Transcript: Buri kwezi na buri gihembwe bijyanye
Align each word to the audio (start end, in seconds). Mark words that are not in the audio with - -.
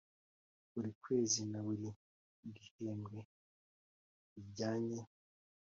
Buri 0.71 0.91
kwezi 1.03 1.39
na 1.51 1.59
buri 1.65 1.87
gihembwe 2.55 3.19
bijyanye 4.33 4.99